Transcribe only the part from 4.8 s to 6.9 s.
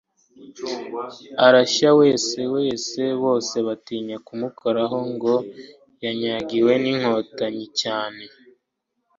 ngo badashya ngo yanyagiwe